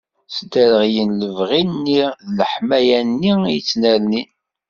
Sdereɣlen 0.37 1.11
lebɣi-nni 1.21 2.01
d 2.11 2.27
leḥmala-nni 2.37 3.33
i 3.47 3.53
yettnernin. 3.55 4.29